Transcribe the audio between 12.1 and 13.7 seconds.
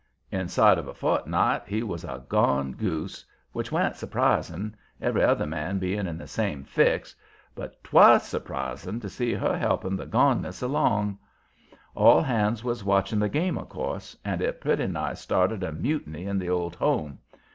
hands was watching the game, of